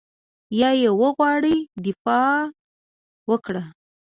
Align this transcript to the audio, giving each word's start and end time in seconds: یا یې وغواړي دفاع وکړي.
یا 0.59 0.69
یې 0.81 0.89
وغواړي 1.01 1.57
دفاع 1.85 2.31
وکړي. 3.29 3.63